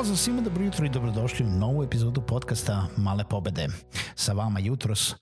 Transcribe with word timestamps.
Pozdrav 0.00 0.16
svima, 0.16 0.40
dobro 0.40 0.64
jutro 0.64 0.86
i 0.86 0.88
dobrodošli 0.88 1.46
u 1.46 1.48
novu 1.48 1.82
epizodu 1.82 2.20
podcasta 2.20 2.86
Male 2.96 3.24
pobede. 3.30 3.68
Sa 4.14 4.32
vama 4.32 4.60
jutros 4.60 5.10
uh, 5.10 5.16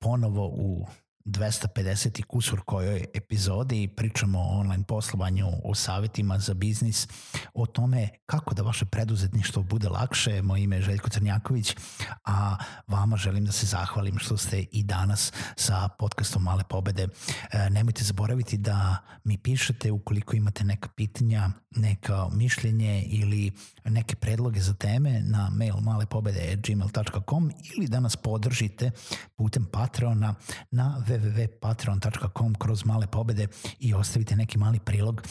ponovo 0.00 0.46
u 0.46 0.86
250 1.26 2.20
i 2.20 2.22
kusur 2.22 2.60
kojoj 2.60 3.04
epizodi 3.14 3.88
pričamo 3.88 4.38
o 4.38 4.60
online 4.60 4.84
poslovanju, 4.84 5.46
o 5.64 5.74
savjetima 5.74 6.38
za 6.38 6.54
biznis, 6.54 7.08
o 7.54 7.66
tome 7.66 8.08
kako 8.26 8.54
da 8.54 8.62
vaše 8.62 8.84
preduzetništvo 8.84 9.62
bude 9.62 9.88
lakše. 9.88 10.42
Moje 10.42 10.62
ime 10.62 10.76
je 10.76 10.82
Željko 10.82 11.10
Crnjaković, 11.10 11.76
a 12.24 12.56
vama 12.86 13.16
želim 13.16 13.44
da 13.44 13.52
se 13.52 13.66
zahvalim 13.66 14.18
što 14.18 14.36
ste 14.36 14.64
i 14.72 14.82
danas 14.82 15.32
sa 15.56 15.88
podcastom 15.88 16.42
Male 16.42 16.64
pobede. 16.68 17.08
E, 17.52 17.70
nemojte 17.70 18.04
zaboraviti 18.04 18.56
da 18.56 18.96
mi 19.24 19.38
pišete 19.38 19.92
ukoliko 19.92 20.36
imate 20.36 20.64
neka 20.64 20.88
pitanja, 20.88 21.50
neka 21.76 22.28
mišljenje 22.32 23.02
ili 23.02 23.52
neke 23.84 24.16
predloge 24.16 24.60
za 24.60 24.74
teme 24.74 25.20
na 25.20 25.50
mail 25.50 25.74
malepobede.gmail.com 25.80 27.50
ili 27.76 27.88
da 27.88 28.00
nas 28.00 28.16
podržite 28.16 28.90
putem 29.36 29.64
Patreona 29.64 30.34
na 30.70 31.02
www.patreon.com 31.18 32.54
kroz 32.54 32.84
male 32.84 33.06
pobede 33.06 33.48
i 33.78 33.94
ostavite 33.94 34.36
neki 34.36 34.58
mali 34.58 34.78
prilog 34.78 35.22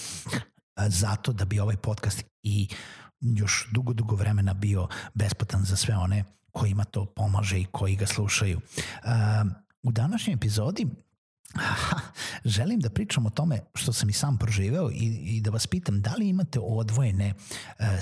zato 0.88 1.34
da 1.34 1.46
bi 1.46 1.60
ovaj 1.60 1.78
podcast 1.78 2.24
i 2.44 2.68
još 3.22 3.68
dugo, 3.72 3.94
dugo 3.94 4.16
vremena 4.16 4.54
bio 4.54 4.88
besplatan 5.14 5.64
za 5.64 5.76
sve 5.76 5.98
one 5.98 6.24
kojima 6.52 6.84
to 6.84 7.06
pomaže 7.06 7.60
i 7.60 7.66
koji 7.66 7.96
ga 7.96 8.06
slušaju. 8.06 8.60
U 9.84 9.92
današnjoj 9.92 10.34
epizodi 10.34 10.88
Aha, 11.54 12.00
želim 12.46 12.80
da 12.80 12.90
pričam 12.90 13.26
o 13.26 13.30
tome 13.30 13.60
što 13.76 13.94
sam 13.94 14.10
i 14.10 14.14
sam 14.14 14.38
proživeo 14.38 14.90
i, 14.92 15.36
i 15.38 15.42
da 15.42 15.50
vas 15.50 15.68
pitam 15.68 16.02
da 16.02 16.16
li 16.16 16.30
imate 16.30 16.60
odvojene 16.60 17.28
e, 17.28 17.34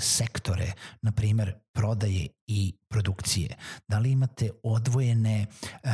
sektore, 0.00 0.72
na 1.02 1.12
primer 1.12 1.54
prodaje 1.72 2.28
i 2.46 2.74
produkcije, 2.88 3.56
da 3.88 3.98
li 3.98 4.10
imate 4.10 4.50
odvojene 4.62 5.46
e, 5.82 5.88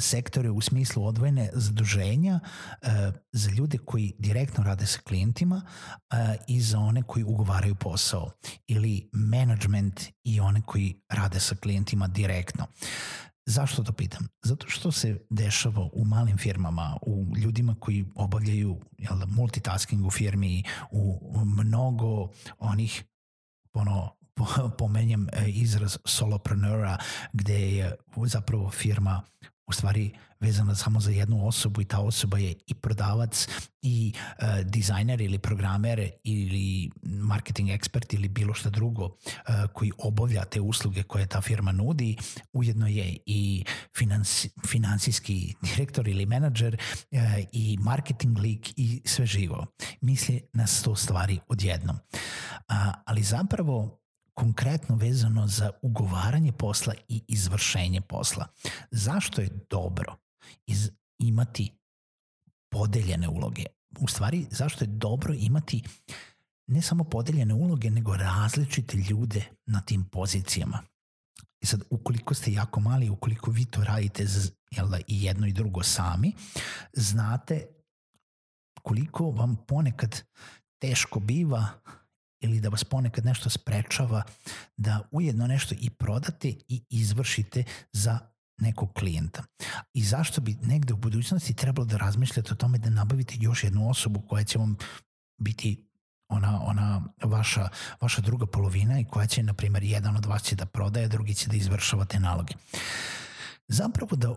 sektore 0.00 0.50
u 0.50 0.60
smislu 0.60 1.06
odvojene 1.06 1.50
zaduženja 1.52 2.40
e, 2.82 3.12
za 3.32 3.50
ljude 3.50 3.78
koji 3.78 4.12
direktno 4.18 4.64
rade 4.64 4.86
sa 4.86 5.00
klijentima 5.00 5.62
e, 6.10 6.36
i 6.48 6.60
za 6.60 6.78
one 6.78 7.02
koji 7.02 7.24
ugovaraju 7.24 7.74
posao 7.74 8.30
ili 8.66 9.10
management 9.12 10.00
i 10.24 10.40
one 10.40 10.62
koji 10.66 11.00
rade 11.08 11.40
sa 11.40 11.54
klijentima 11.54 12.08
direktno. 12.08 12.66
Zašto 13.46 13.82
to 13.82 13.92
pitam? 13.92 14.28
Zato 14.42 14.66
što 14.68 14.92
se 14.92 15.18
dešava 15.30 15.88
u 15.92 16.04
malim 16.04 16.38
firmama, 16.38 16.96
u 17.02 17.26
ljudima 17.36 17.76
koji 17.80 18.04
obavljaju 18.14 18.80
jel, 18.98 19.18
da, 19.18 19.26
multitasking 19.26 20.06
u 20.06 20.10
firmi, 20.10 20.64
u 20.90 21.30
mnogo 21.44 22.28
onih 22.58 23.04
ono, 23.72 24.20
pomenjem 24.78 25.28
e, 25.32 25.48
izraz 25.48 25.96
solopreneur 26.04 26.88
gde 27.32 27.76
je 27.76 27.94
zapravo 28.26 28.70
firma 28.70 29.22
u 29.70 29.72
stvari 29.72 30.10
vezana 30.40 30.74
samo 30.74 31.00
za 31.00 31.10
jednu 31.10 31.46
osobu 31.46 31.80
i 31.80 31.84
ta 31.84 32.00
osoba 32.00 32.38
je 32.38 32.54
i 32.66 32.74
prodavac 32.74 33.48
i 33.82 34.12
uh, 34.14 34.60
dizajner 34.64 35.20
ili 35.20 35.38
programer 35.38 36.10
ili 36.24 36.90
marketing 37.02 37.70
ekspert 37.70 38.12
ili 38.12 38.28
bilo 38.28 38.54
šta 38.54 38.70
drugo 38.70 39.04
uh, 39.04 39.14
koji 39.74 39.92
obavlja 39.98 40.44
te 40.44 40.60
usluge 40.60 41.02
koje 41.02 41.26
ta 41.26 41.40
firma 41.40 41.72
nudi, 41.72 42.16
ujedno 42.52 42.86
je 42.86 43.16
i 43.26 43.64
finansi, 43.98 44.50
finansijski 44.66 45.54
direktor 45.62 46.08
ili 46.08 46.26
menadžer 46.26 46.76
uh, 47.10 47.20
i 47.52 47.78
marketing 47.80 48.38
lik 48.38 48.72
i 48.76 49.02
sve 49.04 49.26
živo. 49.26 49.66
Misli 50.00 50.42
na 50.52 50.66
sto 50.66 50.96
stvari 50.96 51.38
odjednom. 51.48 51.96
Uh, 51.96 52.76
ali 53.06 53.22
zapravo 53.22 53.99
konkretno 54.40 54.96
vezano 54.96 55.46
za 55.46 55.70
ugovaranje 55.82 56.52
posla 56.52 56.94
i 57.08 57.22
izvršenje 57.28 58.00
posla. 58.00 58.46
Zašto 58.90 59.40
je 59.40 59.48
dobro 59.70 60.16
iz, 60.66 60.90
imati 61.18 61.72
podeljene 62.70 63.28
uloge? 63.28 63.64
U 64.00 64.08
stvari, 64.08 64.46
zašto 64.50 64.84
je 64.84 64.88
dobro 64.88 65.34
imati 65.34 65.82
ne 66.66 66.82
samo 66.82 67.04
podeljene 67.04 67.54
uloge, 67.54 67.90
nego 67.90 68.16
različite 68.16 68.96
ljude 68.96 69.44
na 69.66 69.80
tim 69.80 70.04
pozicijama. 70.04 70.82
I 71.60 71.66
sad, 71.66 71.82
ukoliko 71.90 72.34
ste 72.34 72.52
jako 72.52 72.80
mali, 72.80 73.10
ukoliko 73.10 73.50
vi 73.50 73.64
to 73.64 73.84
radite 73.84 74.26
jel 74.70 74.88
da, 74.88 74.98
i 74.98 75.24
jedno 75.24 75.46
i 75.46 75.52
drugo 75.52 75.82
sami, 75.82 76.32
znate 76.92 77.66
koliko 78.82 79.30
vam 79.30 79.56
ponekad 79.68 80.22
teško 80.78 81.20
biva 81.20 81.68
ili 82.40 82.60
da 82.60 82.68
vas 82.68 82.84
ponekad 82.84 83.24
nešto 83.24 83.50
sprečava 83.50 84.22
da 84.76 85.08
ujedno 85.10 85.46
nešto 85.46 85.74
i 85.80 85.90
prodate 85.90 86.48
i 86.48 86.82
izvršite 86.90 87.64
za 87.92 88.18
nekog 88.58 88.92
klijenta. 88.92 89.44
I 89.94 90.04
zašto 90.04 90.40
bi 90.40 90.56
negde 90.62 90.92
u 90.92 90.96
budućnosti 90.96 91.54
trebalo 91.54 91.86
da 91.86 91.96
razmišljate 91.96 92.52
o 92.52 92.56
tome 92.56 92.78
da 92.78 92.90
nabavite 92.90 93.34
još 93.40 93.64
jednu 93.64 93.90
osobu 93.90 94.22
koja 94.28 94.44
će 94.44 94.58
vam 94.58 94.76
biti 95.38 95.90
ona, 96.28 96.62
ona 96.62 97.02
vaša, 97.22 97.68
vaša 98.00 98.20
druga 98.20 98.46
polovina 98.46 99.00
i 99.00 99.04
koja 99.04 99.26
će, 99.26 99.42
na 99.42 99.54
primjer, 99.54 99.82
jedan 99.82 100.16
od 100.16 100.26
vas 100.26 100.42
će 100.42 100.56
da 100.56 100.66
prodaje, 100.66 101.08
drugi 101.08 101.34
će 101.34 101.48
da 101.48 101.56
izvršava 101.56 102.04
te 102.04 102.20
naloge. 102.20 102.54
Zapravo 103.68 104.16
da, 104.16 104.34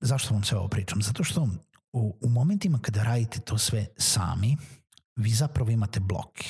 zašto 0.00 0.34
vam 0.34 0.44
sve 0.44 0.58
ovo 0.58 0.68
pričam? 0.68 1.02
Zato 1.02 1.24
što 1.24 1.48
u, 1.92 2.18
u 2.20 2.28
momentima 2.28 2.78
kada 2.78 3.02
radite 3.02 3.40
to 3.40 3.58
sve 3.58 3.86
sami, 3.96 4.56
vi 5.16 5.30
zapravo 5.30 5.70
imate 5.70 6.00
blok. 6.00 6.40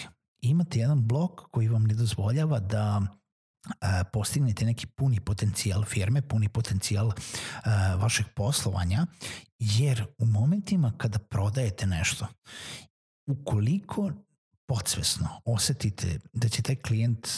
Imate 0.40 0.78
jedan 0.78 1.06
blok 1.06 1.40
koji 1.50 1.68
vam 1.68 1.84
ne 1.84 1.94
dozvoljava 1.94 2.58
da 2.60 3.02
e, 3.64 4.04
postignete 4.12 4.64
neki 4.64 4.86
puni 4.86 5.20
potencijal 5.20 5.84
firme, 5.84 6.22
puni 6.28 6.48
potencijal 6.48 7.08
e, 7.08 7.14
vašeg 7.96 8.26
poslovanja, 8.36 9.06
jer 9.58 10.06
u 10.18 10.26
momentima 10.26 10.92
kada 10.98 11.18
prodajete 11.18 11.86
nešto, 11.86 12.26
ukoliko 13.26 14.10
podsvesno 14.66 15.28
osetite 15.44 16.20
da 16.32 16.48
će 16.48 16.62
taj 16.62 16.76
klijent 16.76 17.28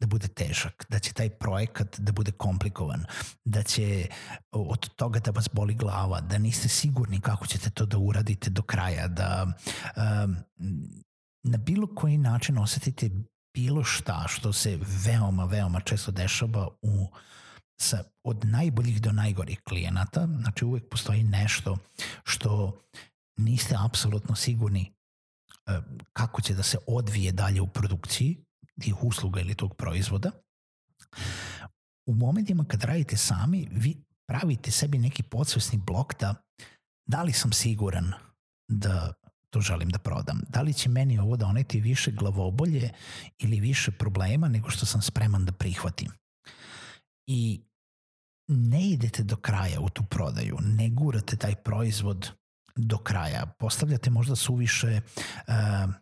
da 0.00 0.06
bude 0.06 0.28
težak, 0.28 0.86
da 0.88 0.98
će 0.98 1.12
taj 1.12 1.30
projekat 1.30 2.00
da 2.00 2.12
bude 2.12 2.32
komplikovan, 2.32 3.04
da 3.44 3.62
će 3.62 4.08
od 4.50 4.88
toga 4.88 5.20
da 5.20 5.30
vas 5.30 5.48
boli 5.52 5.74
glava, 5.74 6.20
da 6.20 6.38
niste 6.38 6.68
sigurni 6.68 7.20
kako 7.20 7.46
ćete 7.46 7.70
to 7.70 7.86
da 7.86 7.98
uradite 7.98 8.50
do 8.50 8.62
kraja, 8.62 9.08
da 9.08 9.46
um, 9.46 10.36
na 11.42 11.58
bilo 11.58 11.94
koji 11.94 12.18
način 12.18 12.58
osetite 12.58 13.10
bilo 13.54 13.84
šta 13.84 14.24
što 14.28 14.52
se 14.52 14.78
veoma, 15.06 15.44
veoma 15.44 15.80
često 15.80 16.12
dešava 16.12 16.68
u 16.82 17.08
sa, 17.80 18.04
od 18.24 18.44
najboljih 18.44 19.02
do 19.02 19.12
najgorih 19.12 19.60
klijenata, 19.68 20.26
znači 20.40 20.64
uvek 20.64 20.88
postoji 20.90 21.22
nešto 21.22 21.78
što 22.24 22.80
niste 23.36 23.76
apsolutno 23.78 24.34
sigurni 24.34 24.96
kako 26.12 26.42
će 26.42 26.54
da 26.54 26.62
se 26.62 26.78
odvije 26.86 27.32
dalje 27.32 27.60
u 27.60 27.66
produkciji, 27.66 28.45
tih 28.80 29.04
usluga 29.04 29.40
ili 29.40 29.54
tog 29.54 29.76
proizvoda, 29.76 30.30
u 32.06 32.14
momentima 32.14 32.64
kad 32.64 32.84
radite 32.84 33.16
sami, 33.16 33.68
vi 33.70 33.96
pravite 34.28 34.70
sebi 34.70 34.98
neki 34.98 35.22
podsvesni 35.22 35.78
blok 35.78 36.20
da 36.20 36.34
da 37.06 37.22
li 37.22 37.32
sam 37.32 37.52
siguran 37.52 38.12
da 38.68 39.12
to 39.50 39.60
želim 39.60 39.88
da 39.88 39.98
prodam. 39.98 40.40
Da 40.48 40.62
li 40.62 40.74
će 40.74 40.88
meni 40.88 41.18
ovo 41.18 41.36
doneti 41.36 41.80
više 41.80 42.10
glavobolje 42.10 42.90
ili 43.38 43.60
više 43.60 43.90
problema 43.90 44.48
nego 44.48 44.70
što 44.70 44.86
sam 44.86 45.02
spreman 45.02 45.44
da 45.44 45.52
prihvatim. 45.52 46.10
I 47.26 47.60
ne 48.48 48.88
idete 48.90 49.22
do 49.22 49.36
kraja 49.36 49.80
u 49.80 49.88
tu 49.88 50.04
prodaju, 50.10 50.58
ne 50.60 50.90
gurate 50.90 51.36
taj 51.36 51.54
proizvod 51.54 52.30
do 52.76 52.98
kraja. 52.98 53.46
Postavljate 53.58 54.10
možda 54.10 54.36
suviše 54.36 55.00
uh, 55.26 55.94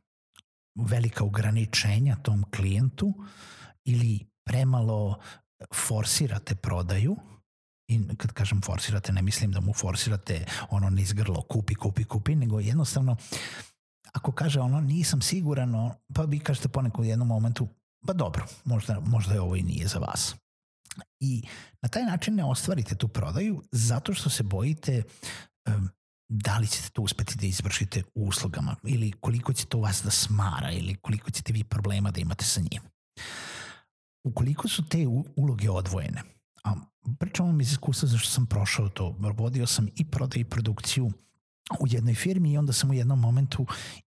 velika 0.75 1.25
ograničenja 1.25 2.17
tom 2.17 2.45
klijentu 2.57 3.15
ili 3.85 4.27
premalo 4.47 5.19
forsirate 5.75 6.55
prodaju 6.55 7.17
i 7.89 8.17
kad 8.17 8.33
kažem 8.33 8.61
forsirate 8.63 9.13
ne 9.13 9.23
mislim 9.23 9.53
da 9.53 9.61
mu 9.61 9.73
forsirate 9.73 10.47
ono 10.71 10.91
niz 10.91 11.13
grlo 11.13 11.43
kupi, 11.43 11.75
kupi, 11.75 12.05
kupi, 12.05 12.35
nego 12.35 12.61
jednostavno 12.61 13.17
ako 14.13 14.33
kaže 14.33 14.61
ono 14.61 14.81
nisam 14.81 15.23
siguran, 15.23 15.91
pa 16.15 16.23
vi 16.23 16.39
kažete 16.39 16.69
ponekad 16.69 17.01
u 17.01 17.05
jednom 17.05 17.29
momentu 17.29 17.69
pa 18.07 18.13
dobro, 18.13 18.47
možda, 18.65 19.01
možda 19.01 19.35
je 19.35 19.41
ovo 19.41 19.57
i 19.57 19.63
nije 19.63 19.89
za 19.89 19.99
vas. 19.99 20.35
I 21.21 21.43
na 21.83 21.89
taj 21.89 22.03
način 22.03 22.35
ne 22.35 22.45
ostvarite 22.45 22.95
tu 22.95 23.09
prodaju 23.09 23.63
zato 23.73 24.15
što 24.15 24.31
se 24.31 24.43
bojite 24.43 25.03
um, 25.69 25.89
da 26.29 26.59
li 26.59 26.67
ćete 26.67 26.91
to 26.91 27.03
uspeti 27.03 27.37
da 27.39 27.47
izvršite 27.47 28.03
u 28.15 28.29
uslugama 28.29 28.77
ili 28.85 29.13
koliko 29.13 29.53
će 29.53 29.67
to 29.67 29.79
vas 29.79 30.03
da 30.05 30.11
smara 30.11 30.73
ili 30.73 30.95
koliko 30.95 31.31
ćete 31.31 31.53
vi 31.53 31.65
problema 31.65 32.11
da 32.11 32.21
imate 32.21 32.45
sa 32.45 32.61
njim. 32.61 32.83
Ukoliko 34.25 34.69
su 34.69 34.89
te 34.89 35.07
uloge 35.37 35.71
odvojene, 35.71 36.23
a 36.65 36.75
pričam 37.19 37.47
vam 37.47 37.61
iz 37.61 37.73
iskustva 37.73 38.09
zašto 38.09 38.31
sam 38.31 38.47
prošao 38.47 38.89
to, 38.89 39.17
vodio 39.19 39.67
sam 39.67 39.89
i 39.97 40.05
prodaj 40.11 40.41
i 40.41 40.45
produkciju 40.45 41.13
u 41.81 41.87
jednoj 41.87 42.15
firmi 42.15 42.53
i 42.53 42.59
onda 42.59 42.73
sam 42.73 42.91
u 42.91 42.95
jednom 42.95 43.21
momentu 43.21 43.67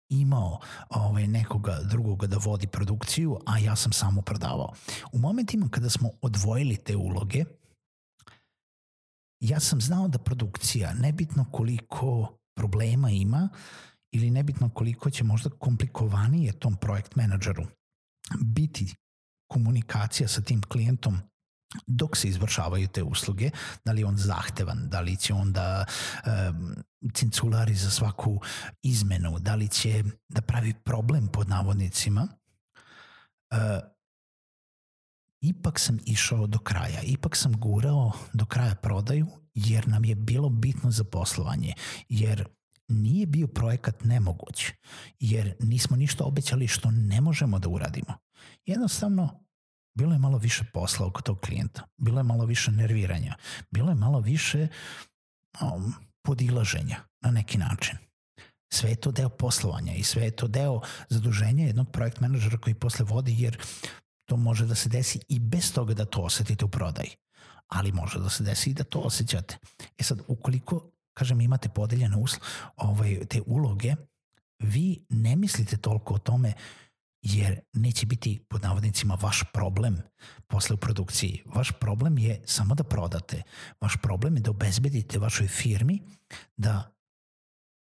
imao 0.10 0.60
ovaj, 0.90 1.28
nekoga 1.28 1.80
drugoga 1.84 2.28
da 2.28 2.38
vodi 2.38 2.68
produkciju, 2.68 3.40
a 3.46 3.60
ja 3.60 3.76
sam 3.76 3.92
samo 3.92 4.22
prodavao. 4.22 4.74
U 5.12 5.18
momentima 5.18 5.70
kada 5.70 5.90
smo 5.90 6.10
odvojili 6.22 6.76
te 6.76 6.96
uloge, 6.96 7.44
ja 9.40 9.60
sam 9.60 9.82
znao 9.82 10.08
da 10.08 10.20
produkcija, 10.20 10.94
nebitno 10.94 11.46
koliko 11.52 12.38
problema 12.56 13.12
ima 13.12 13.50
ili 14.12 14.32
nebitno 14.32 14.70
koliko 14.70 15.10
će 15.10 15.24
možda 15.24 15.50
komplikovanije 15.50 16.60
tom 16.60 16.76
projekt 16.76 17.16
menadžeru 17.16 17.66
biti 18.40 18.96
komunikacija 19.48 20.28
sa 20.28 20.42
tim 20.42 20.62
klijentom 20.62 21.20
dok 21.88 22.18
se 22.18 22.28
izvršavaju 22.28 22.88
te 22.88 23.04
usluge, 23.04 23.50
da 23.86 23.92
li 23.92 24.02
je 24.02 24.06
on 24.06 24.18
zahtevan, 24.18 24.90
da 24.90 25.02
li 25.02 25.18
će 25.18 25.34
on 25.34 25.54
da 25.54 25.86
um, 26.26 26.76
cinculari 27.14 27.76
za 27.76 27.90
svaku 27.90 28.42
izmenu, 28.82 29.40
da 29.40 29.56
li 29.56 29.68
će 29.68 30.04
da 30.30 30.42
pravi 30.42 30.74
problem 30.74 31.28
pod 31.28 31.50
navodnicima, 31.50 32.28
uh, 33.52 33.58
ipak 35.42 35.80
sam 35.80 35.98
išao 36.06 36.48
do 36.48 36.60
kraja, 36.60 37.02
ipak 37.02 37.36
sam 37.36 37.60
gurao 37.60 38.12
do 38.34 38.46
kraja 38.46 38.76
prodaju 38.76 39.28
jer 39.54 39.88
nam 39.88 40.06
je 40.06 40.16
bilo 40.16 40.50
bitno 40.50 40.92
za 40.92 41.04
poslovanje, 41.04 41.74
jer 42.10 42.48
nije 42.88 43.26
bio 43.26 43.48
projekat 43.48 44.04
nemoguć, 44.04 44.66
jer 45.20 45.56
nismo 45.60 45.98
ništa 45.98 46.24
obećali 46.24 46.68
što 46.68 46.92
ne 46.92 47.22
možemo 47.22 47.60
da 47.60 47.70
uradimo. 47.70 48.14
Jednostavno, 48.66 49.44
bilo 49.98 50.14
je 50.14 50.20
malo 50.20 50.38
više 50.38 50.64
posla 50.74 51.08
oko 51.08 51.22
tog 51.22 51.40
klijenta, 51.40 51.84
bilo 51.98 52.20
je 52.20 52.24
malo 52.24 52.46
više 52.46 52.72
nerviranja, 52.72 53.36
bilo 53.72 53.90
je 53.90 53.96
malo 53.96 54.20
više 54.20 54.68
um, 55.62 55.94
podilaženja 56.22 56.98
na 57.22 57.32
neki 57.32 57.58
način. 57.58 57.98
Sve 58.74 58.90
je 58.90 58.96
to 58.96 59.12
deo 59.12 59.30
poslovanja 59.30 59.94
i 59.94 60.04
sve 60.04 60.24
je 60.24 60.36
to 60.36 60.48
deo 60.48 60.82
zaduženja 61.10 61.66
jednog 61.66 61.92
projekt 61.92 62.20
menadžera 62.20 62.58
koji 62.58 62.74
posle 62.74 63.06
vodi 63.06 63.36
jer 63.38 63.58
to 64.28 64.38
može 64.38 64.66
da 64.66 64.76
se 64.76 64.90
desi 64.90 65.20
i 65.30 65.40
bez 65.40 65.74
toga 65.74 65.94
da 65.94 66.06
to 66.06 66.22
osetite 66.22 66.66
u 66.66 66.68
prodaji. 66.68 67.10
Ali 67.68 67.92
može 67.92 68.20
da 68.20 68.30
se 68.30 68.44
desi 68.44 68.70
i 68.70 68.74
da 68.74 68.84
to 68.84 69.00
osjećate. 69.00 69.58
E 69.98 70.04
sad, 70.04 70.22
ukoliko, 70.28 70.92
kažem, 71.14 71.42
imate 71.42 71.70
podeljene 71.70 72.18
usl 72.18 72.40
ovaj, 72.76 73.26
te 73.26 73.42
uloge, 73.46 73.96
vi 74.60 75.06
ne 75.10 75.36
mislite 75.36 75.78
toliko 75.78 76.14
o 76.14 76.18
tome 76.18 76.54
jer 77.22 77.60
neće 77.74 78.06
biti 78.06 78.40
pod 78.50 78.62
navodnicima 78.62 79.18
vaš 79.22 79.44
problem 79.54 79.98
posle 80.48 80.74
u 80.74 80.78
produkciji. 80.78 81.44
Vaš 81.46 81.72
problem 81.80 82.18
je 82.18 82.42
samo 82.46 82.76
da 82.76 82.84
prodate. 82.84 83.44
Vaš 83.82 83.98
problem 84.02 84.36
je 84.36 84.42
da 84.42 84.52
obezbedite 84.52 85.20
vašoj 85.20 85.48
firmi 85.48 86.02
da 86.58 86.94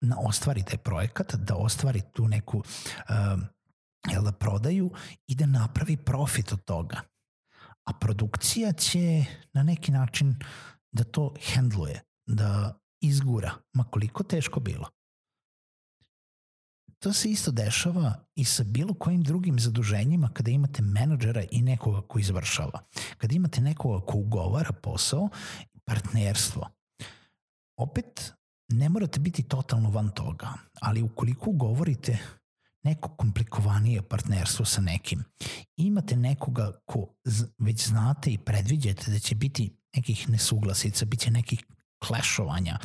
na 0.00 0.16
ostvari 0.19 0.62
taj 0.62 0.78
projekat, 0.78 1.34
da 1.34 1.56
ostvari 1.56 2.02
tu 2.12 2.28
neku 2.28 2.58
uh, 2.58 3.40
jel 4.08 4.23
da 4.23 4.32
prodaju 4.32 4.91
i 5.26 5.35
da 5.35 5.47
napravi 5.47 5.97
profit 5.97 6.52
od 6.52 6.64
toga. 6.64 7.00
A 7.85 7.93
produkcija 7.93 8.73
će 8.73 9.25
na 9.52 9.62
neki 9.62 9.93
način 9.93 10.35
da 10.93 11.05
to 11.05 11.35
hendluje, 11.41 12.02
da 12.26 12.79
izgura, 13.00 13.52
ma 13.73 13.85
koliko 13.85 14.23
teško 14.23 14.61
bilo. 14.61 14.88
To 16.99 17.12
se 17.12 17.31
isto 17.31 17.50
dešava 17.50 18.25
i 18.35 18.44
sa 18.44 18.64
bilo 18.64 18.94
kojim 18.94 19.23
drugim 19.23 19.58
zaduženjima 19.58 20.31
kada 20.32 20.50
imate 20.50 20.82
menadžera 20.82 21.44
i 21.50 21.62
nekoga 21.62 22.00
ko 22.00 22.19
izvršava. 22.19 22.81
Kada 23.19 23.35
imate 23.35 23.61
nekoga 23.61 24.06
ko 24.06 24.19
ugovara 24.19 24.73
posao, 24.73 25.29
partnerstvo. 25.85 26.69
Opet, 27.76 28.32
ne 28.69 28.88
morate 28.88 29.20
biti 29.20 29.43
totalno 29.43 29.91
van 29.91 30.11
toga, 30.11 30.52
ali 30.81 31.02
ukoliko 31.02 31.50
ugovorite 31.50 32.19
neko 32.82 33.08
komplikovanije 33.16 34.02
partnerstvo 34.02 34.64
sa 34.64 34.80
nekim, 34.80 35.24
imate 35.76 36.16
nekoga 36.16 36.72
ko 36.86 37.14
već 37.58 37.86
znate 37.86 38.30
i 38.30 38.38
predviđate 38.38 39.10
da 39.10 39.18
će 39.18 39.34
biti 39.34 39.76
nekih 39.96 40.28
nesuglasica, 40.28 41.04
bit 41.04 41.20
će 41.20 41.30
nekih 41.30 41.64
klešovanja 41.98 42.78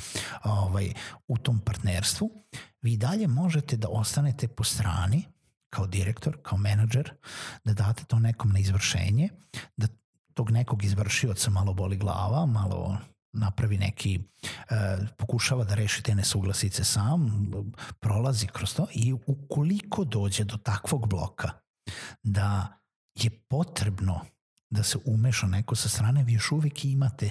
ovaj, 0.44 0.94
u 1.28 1.38
tom 1.38 1.60
partnerstvu, 1.60 2.32
vi 2.82 2.98
dalje 2.98 3.28
možete 3.28 3.78
da 3.78 3.88
ostanete 3.90 4.48
po 4.48 4.64
strani 4.64 5.24
kao 5.70 5.88
direktor, 5.88 6.38
kao 6.42 6.58
menadžer, 6.58 7.14
da 7.64 7.74
date 7.74 8.04
to 8.06 8.20
nekom 8.20 8.52
na 8.52 8.60
izvršenje, 8.60 9.30
da 9.78 9.88
tog 10.34 10.52
nekog 10.52 10.84
izvršioca 10.84 11.50
malo 11.50 11.74
boli 11.74 11.98
glava, 11.98 12.46
malo 12.46 12.98
napravi 13.36 13.78
neki, 13.78 14.20
e, 14.44 14.98
pokušava 15.18 15.64
da 15.64 15.76
reši 15.76 16.04
te 16.04 16.16
nesuglasice 16.16 16.84
sam, 16.84 17.52
prolazi 18.00 18.48
kroz 18.48 18.76
to 18.76 18.88
i 18.94 19.14
ukoliko 19.14 20.04
dođe 20.04 20.44
do 20.44 20.58
takvog 20.58 21.10
bloka 21.10 21.50
da 22.24 22.80
je 23.16 23.30
potrebno 23.30 24.26
da 24.70 24.84
se 24.84 24.98
umeša 25.06 25.48
neko 25.48 25.76
sa 25.76 25.90
strane, 25.90 26.24
vi 26.24 26.34
još 26.34 26.52
uvijek 26.52 26.86
imate 26.86 27.30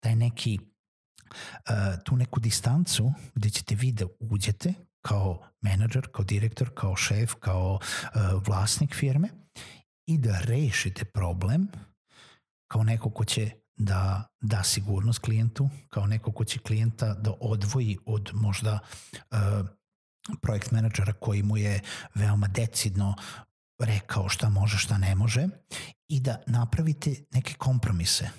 taj 0.00 0.16
neki 0.16 0.58
uh, 0.60 2.02
tu 2.04 2.16
neku 2.16 2.40
distancu 2.40 3.12
gde 3.34 3.50
ćete 3.50 3.74
vi 3.74 3.92
da 3.92 4.06
uđete 4.20 4.74
kao 5.00 5.42
menadžer, 5.60 6.08
kao 6.12 6.24
direktor, 6.24 6.70
kao 6.74 6.96
šef, 6.96 7.34
kao 7.34 7.74
uh, 7.74 8.46
vlasnik 8.46 8.94
firme 8.94 9.28
i 10.06 10.18
da 10.18 10.40
rešite 10.40 11.04
problem 11.04 11.68
kao 12.72 12.82
neko 12.82 13.10
ko 13.10 13.24
će 13.24 13.50
da 13.76 14.28
da 14.40 14.62
sigurnost 14.62 15.18
klijentu, 15.18 15.68
kao 15.88 16.06
neko 16.06 16.32
ko 16.32 16.44
će 16.44 16.58
klijenta 16.58 17.14
da 17.14 17.32
odvoji 17.40 17.98
od 18.06 18.30
možda 18.34 18.78
uh, 19.30 19.66
projekt 20.42 20.70
menadžera 20.70 21.12
koji 21.12 21.42
mu 21.42 21.56
je 21.56 21.80
veoma 22.14 22.48
decidno 22.48 23.14
rekao 23.78 24.28
šta 24.28 24.48
može, 24.48 24.78
šta 24.78 24.98
ne 24.98 25.14
može 25.14 25.48
i 26.08 26.20
da 26.20 26.36
napravite 26.46 27.14
neke 27.30 27.54
kompromise 27.54 28.30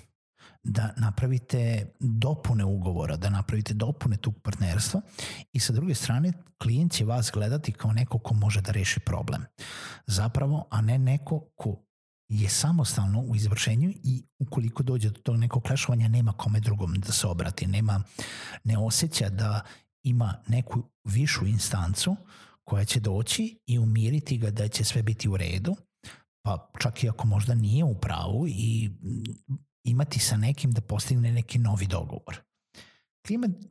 da 0.64 0.94
napravite 0.96 1.92
dopune 2.00 2.64
ugovora, 2.64 3.16
da 3.16 3.30
napravite 3.30 3.74
dopune 3.74 4.16
tog 4.16 4.34
partnerstva 4.42 5.00
i 5.52 5.60
sa 5.60 5.72
druge 5.72 5.94
strane 5.94 6.32
klijent 6.58 6.92
će 6.92 7.04
vas 7.04 7.30
gledati 7.34 7.72
kao 7.72 7.92
neko 7.92 8.18
ko 8.18 8.34
može 8.34 8.60
da 8.60 8.72
reši 8.72 9.00
problem. 9.00 9.44
Zapravo, 10.06 10.66
a 10.70 10.80
ne 10.80 10.98
neko 10.98 11.40
ko 11.54 11.84
je 12.28 12.48
samostalno 12.48 13.20
u 13.20 13.36
izvršenju 13.36 13.90
i 14.04 14.22
ukoliko 14.38 14.82
dođe 14.82 15.10
do 15.10 15.20
tog 15.20 15.36
nekog 15.36 15.62
klešovanja 15.62 16.08
nema 16.08 16.32
kome 16.32 16.60
drugom 16.60 16.94
da 16.94 17.12
se 17.12 17.26
obrati, 17.26 17.66
nema, 17.66 18.02
ne 18.64 18.78
osjeća 18.78 19.28
da 19.28 19.60
ima 20.02 20.42
neku 20.48 20.82
višu 21.04 21.46
instancu 21.46 22.16
koja 22.64 22.84
će 22.84 23.00
doći 23.00 23.58
i 23.66 23.78
umiriti 23.78 24.38
ga 24.38 24.50
da 24.50 24.68
će 24.68 24.84
sve 24.84 25.02
biti 25.02 25.28
u 25.28 25.36
redu, 25.36 25.76
pa 26.42 26.70
čak 26.80 27.04
i 27.04 27.08
ako 27.08 27.26
možda 27.26 27.54
nije 27.54 27.84
u 27.84 28.00
pravu 28.00 28.46
i 28.48 28.90
imati 29.84 30.18
sa 30.18 30.36
nekim 30.36 30.72
da 30.72 30.80
postigne 30.80 31.32
neki 31.32 31.58
novi 31.58 31.86
dogovor. 31.86 32.40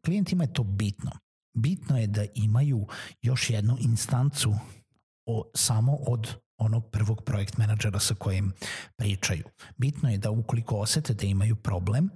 Klijentima 0.05 0.43
je 0.43 0.53
to 0.53 0.63
bitno. 0.63 1.11
Bitno 1.57 1.97
je 1.97 2.07
da 2.07 2.25
imaju 2.35 2.87
još 3.21 3.49
jednu 3.49 3.77
instancu 3.79 4.55
o, 5.25 5.51
samo 5.55 5.95
od 5.95 6.35
onog 6.57 6.91
prvog 6.91 7.23
projekt 7.23 7.57
menadžera 7.57 7.99
sa 7.99 8.15
kojim 8.15 8.53
pričaju. 8.95 9.43
Bitno 9.77 10.09
je 10.09 10.17
da 10.17 10.31
ukoliko 10.31 10.75
osete 10.75 11.13
da 11.13 11.25
imaju 11.25 11.55
problem, 11.55 12.09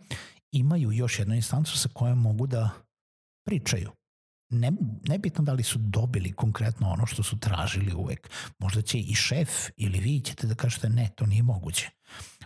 imaju 0.52 0.92
još 0.92 1.20
jednu 1.20 1.36
instancu 1.36 1.78
sa 1.78 1.90
kojom 1.94 2.22
mogu 2.22 2.48
da 2.48 2.70
pričaju. 3.46 3.92
Ne, 4.50 4.72
nebitno 5.08 5.44
da 5.44 5.54
li 5.54 5.64
su 5.64 5.80
dobili 5.80 6.34
konkretno 6.34 6.90
ono 6.90 7.06
što 7.06 7.24
su 7.24 7.40
tražili 7.40 7.94
uvek. 7.94 8.30
Možda 8.60 8.82
će 8.82 9.00
i 9.00 9.16
šef 9.16 9.50
ili 9.78 10.00
vi 10.00 10.20
ćete 10.20 10.48
da 10.48 10.56
kažete 10.56 10.90
ne, 10.90 11.10
to 11.16 11.26
nije 11.26 11.44
moguće 11.44 11.90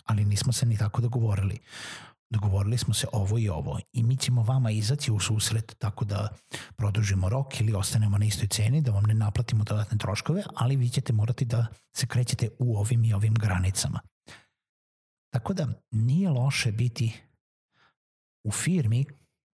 ali 0.05 0.25
nismo 0.25 0.53
se 0.53 0.65
ni 0.65 0.77
tako 0.77 1.01
dogovorili. 1.01 1.59
Dogovorili 2.31 2.77
smo 2.77 2.93
se 2.93 3.07
ovo 3.13 3.37
i 3.37 3.49
ovo 3.49 3.79
i 3.93 4.03
mi 4.03 4.17
ćemo 4.17 4.43
vama 4.43 4.71
izaći 4.71 5.11
u 5.11 5.19
susret 5.19 5.75
tako 5.77 6.05
da 6.05 6.29
produžimo 6.75 7.29
rok 7.29 7.61
ili 7.61 7.73
ostanemo 7.73 8.17
na 8.17 8.25
istoj 8.25 8.47
ceni, 8.47 8.81
da 8.81 8.91
vam 8.91 9.03
ne 9.03 9.13
naplatimo 9.13 9.63
dodatne 9.63 9.97
troškove, 9.97 10.43
ali 10.55 10.75
vi 10.75 10.89
ćete 10.89 11.13
morati 11.13 11.45
da 11.45 11.67
se 11.95 12.07
krećete 12.07 12.49
u 12.59 12.77
ovim 12.77 13.03
i 13.03 13.13
ovim 13.13 13.33
granicama. 13.33 13.99
Tako 15.33 15.53
da 15.53 15.67
nije 15.91 16.29
loše 16.29 16.71
biti 16.71 17.21
u 18.43 18.51
firmi, 18.51 19.05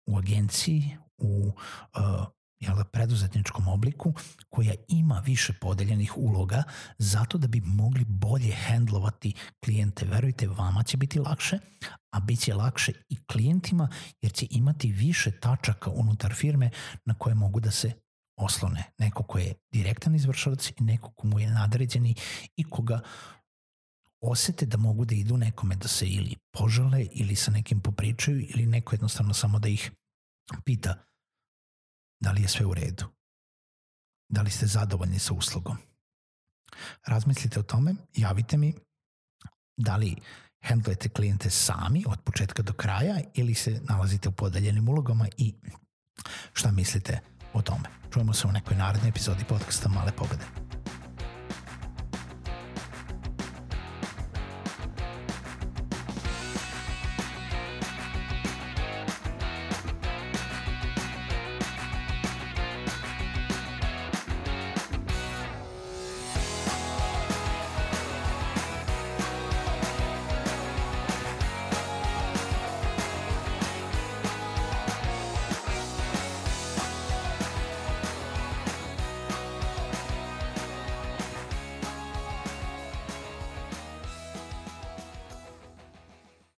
u 0.08 0.18
agenciji, 0.18 0.96
u 1.18 1.46
uh, 1.48 2.26
jel, 2.60 2.84
preduzetničkom 2.92 3.68
obliku 3.68 4.14
koja 4.48 4.74
ima 4.88 5.22
više 5.26 5.52
podeljenih 5.52 6.16
uloga 6.16 6.62
zato 6.98 7.38
da 7.38 7.48
bi 7.48 7.60
mogli 7.60 8.04
bolje 8.04 8.52
hendlovati 8.52 9.34
klijente. 9.64 10.06
Verujte, 10.06 10.48
vama 10.48 10.82
će 10.82 10.96
biti 10.96 11.18
lakše, 11.18 11.58
a 12.10 12.20
bit 12.20 12.40
će 12.40 12.54
lakše 12.54 12.92
i 13.08 13.16
klijentima 13.26 13.88
jer 14.22 14.32
će 14.32 14.46
imati 14.50 14.92
više 14.92 15.30
tačaka 15.30 15.90
unutar 15.90 16.34
firme 16.34 16.70
na 17.04 17.14
koje 17.14 17.34
mogu 17.34 17.60
da 17.60 17.70
se 17.70 17.92
oslone. 18.36 18.84
Neko 18.98 19.22
ko 19.22 19.38
je 19.38 19.54
direktan 19.72 20.14
izvršavac 20.14 20.70
i 20.70 20.82
neko 20.82 21.10
ko 21.10 21.26
mu 21.26 21.40
je 21.40 21.50
nadređeni 21.50 22.14
i 22.56 22.64
koga 22.64 23.00
osete 24.20 24.66
da 24.66 24.76
mogu 24.76 25.04
da 25.04 25.14
idu 25.14 25.36
nekome 25.36 25.76
da 25.76 25.88
se 25.88 26.06
ili 26.06 26.36
požale 26.52 27.06
ili 27.12 27.36
sa 27.36 27.50
nekim 27.50 27.80
popričaju 27.80 28.40
ili 28.40 28.66
neko 28.66 28.94
jednostavno 28.94 29.34
samo 29.34 29.58
da 29.58 29.68
ih 29.68 29.90
pita 30.64 30.94
da 32.20 32.32
li 32.32 32.42
je 32.42 32.48
sve 32.48 32.66
u 32.66 32.74
redu. 32.74 33.04
Da 34.28 34.42
li 34.42 34.50
ste 34.50 34.66
zadovoljni 34.66 35.18
sa 35.18 35.34
uslugom. 35.34 35.76
Razmislite 37.06 37.60
o 37.60 37.62
tome, 37.62 37.94
javite 38.14 38.56
mi 38.56 38.74
da 39.76 39.96
li 39.96 40.16
handlujete 40.62 41.08
klijente 41.08 41.50
sami 41.50 42.04
od 42.06 42.20
početka 42.20 42.62
do 42.62 42.72
kraja 42.72 43.20
ili 43.34 43.54
se 43.54 43.80
nalazite 43.88 44.28
u 44.28 44.32
podeljenim 44.32 44.88
ulogama 44.88 45.28
i 45.36 45.54
šta 46.52 46.70
mislite 46.70 47.20
o 47.52 47.62
tome. 47.62 47.88
Čujemo 48.12 48.32
se 48.32 48.46
u 48.46 48.52
nekoj 48.52 48.76
narednoj 48.76 49.08
epizodi 49.08 49.44
podcasta 49.48 49.88
Male 49.88 50.12
pobede. 50.12 50.65